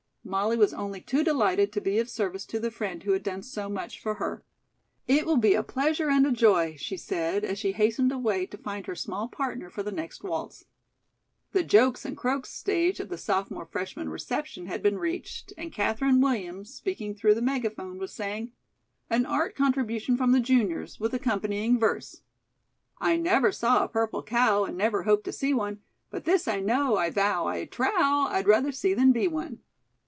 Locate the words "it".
5.07-5.25